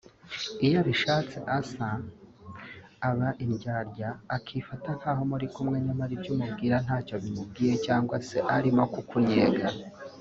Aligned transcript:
Iyo 0.65 0.75
abishatse 0.83 1.35
Arthur 1.55 1.95
aba 3.09 3.29
indyarya 3.43 4.09
akifata 4.35 4.89
nkaho 4.97 5.21
muri 5.31 5.45
kumwe 5.55 5.77
nyamara 5.85 6.11
ibyo 6.17 6.31
umubwira 6.35 6.75
ntacyo 6.85 7.15
bimubwiye 7.23 7.73
cyangwa 7.85 8.15
se 8.27 8.37
arimo 8.55 8.83
kukunnyega 8.95 9.67